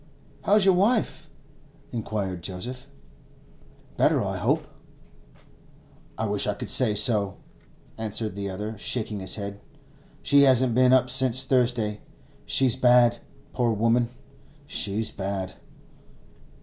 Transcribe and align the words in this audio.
'How's 0.45 0.65
your 0.65 0.73
wife?' 0.73 1.29
inquired 1.91 2.41
Joseph. 2.41 2.89
'Better, 3.97 4.23
I 4.23 4.37
hope?' 4.37 4.65
'I 6.17 6.25
wish 6.25 6.47
I 6.47 6.55
could 6.55 6.71
say 6.71 6.95
so,' 6.95 7.37
answered 7.99 8.33
the 8.33 8.49
other, 8.49 8.75
shaking 8.79 9.19
his 9.19 9.35
head. 9.35 9.59
'She 10.23 10.41
hasn't 10.41 10.73
been 10.73 10.91
up 10.91 11.11
since 11.11 11.43
Thursday. 11.43 12.01
She's 12.47 12.75
bad, 12.75 13.19
poor 13.53 13.73
woman! 13.73 14.09
she's 14.65 15.11
bad. 15.11 15.53